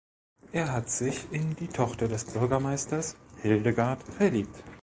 [0.51, 4.63] Er hat sich in die Tochter des Bürgermeisters, Hildegard, verliebt.